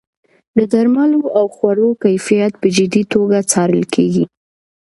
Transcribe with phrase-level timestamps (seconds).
[0.57, 4.25] د درملو او خوړو کیفیت په جدي توګه څارل کیږي.